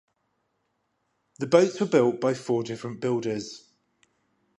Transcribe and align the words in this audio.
The 1.37 1.45
boats 1.45 1.79
were 1.79 1.85
built 1.85 2.19
by 2.19 2.33
four 2.33 2.63
different 2.63 3.01
builders. 3.01 3.69